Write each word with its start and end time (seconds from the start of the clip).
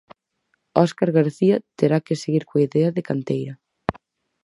Óscar 0.83 1.09
García 1.17 1.55
terá 1.79 1.97
que 2.05 2.19
seguir 2.23 2.43
coa 2.49 2.65
idea 2.67 2.89
de 2.95 3.05
canteira. 3.09 3.53